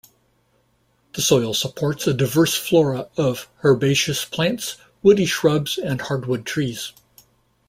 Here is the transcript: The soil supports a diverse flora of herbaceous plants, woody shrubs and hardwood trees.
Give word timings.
The 1.13 1.21
soil 1.21 1.53
supports 1.53 2.07
a 2.07 2.13
diverse 2.15 2.55
flora 2.55 3.09
of 3.17 3.47
herbaceous 3.63 4.25
plants, 4.25 4.77
woody 5.03 5.27
shrubs 5.27 5.77
and 5.77 6.01
hardwood 6.01 6.43
trees. 6.43 6.91